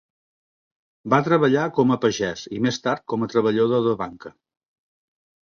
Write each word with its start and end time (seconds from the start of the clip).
Va 1.13 1.19
treballar 1.27 1.65
com 1.75 1.93
a 1.95 1.97
pagès 2.07 2.47
i 2.57 2.63
més 2.69 2.81
tard 2.87 3.05
com 3.13 3.27
a 3.27 3.29
treballador 3.35 3.87
de 3.91 3.95
banca. 4.01 4.37